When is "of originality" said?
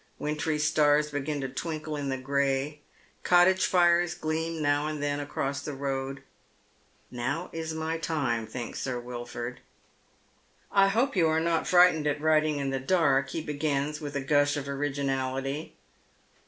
14.57-15.75